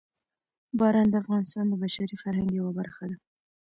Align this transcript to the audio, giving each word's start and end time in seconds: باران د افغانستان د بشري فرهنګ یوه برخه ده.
باران 0.79 1.07
د 1.09 1.15
افغانستان 1.23 1.65
د 1.69 1.73
بشري 1.83 2.15
فرهنګ 2.23 2.49
یوه 2.59 2.71
برخه 2.79 3.03
ده. 3.09 3.17